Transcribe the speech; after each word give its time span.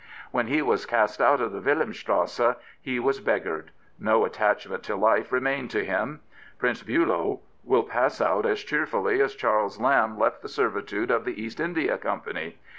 When 0.31 0.47
he 0.47 0.63
was 0.63 0.87
cast 0.87 1.21
out 1.21 1.41
of 1.41 1.51
the 1.51 1.61
Wilhelmstrasse 1.61 2.55
he 2.81 2.99
was 2.99 3.19
beggared. 3.19 3.69
No 3.99 4.25
attachment 4.25 4.81
to 4.85 4.95
life 4.95 5.31
remained 5.31 5.69
to 5.77 5.85
him. 5.85 6.21
Prince 6.57 6.81
Billow 6.81 7.41
will 7.63 7.83
pass 7.83 8.19
out 8.19 8.47
as 8.47 8.61
cheerfully 8.63 9.21
as 9.21 9.35
Charles 9.35 9.79
Lamb 9.79 10.17
left 10.17 10.41
the 10.41 10.49
servitude 10.49 11.11
of 11.11 11.23
the 11.23 11.39
East 11.39 11.59
India 11.59 11.99
Company. 11.99 12.57